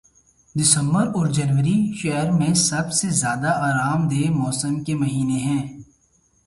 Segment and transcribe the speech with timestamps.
[0.55, 5.63] دسمبر اور جنوری شہر میں سب سے زیادہ آرام دہ موسم کے مہینے ہیں